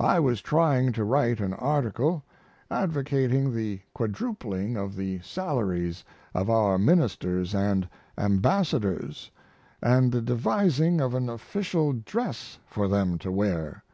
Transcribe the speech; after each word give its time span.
I 0.00 0.18
was 0.18 0.40
trying 0.40 0.90
to 0.94 1.04
write 1.04 1.38
an 1.38 1.52
article 1.54 2.24
advocating 2.68 3.54
the 3.54 3.78
quadrupling 3.94 4.76
of 4.76 4.96
the 4.96 5.20
salaries 5.20 6.02
of 6.34 6.50
our 6.50 6.78
ministers 6.78 7.54
& 7.54 8.18
ambassadors, 8.18 9.30
& 9.80 9.80
the 9.80 10.20
devising 10.24 11.00
of 11.00 11.14
an 11.14 11.28
official 11.28 11.92
dress 11.92 12.58
for 12.66 12.88
them 12.88 13.18
to 13.18 13.30
wear. 13.30 13.84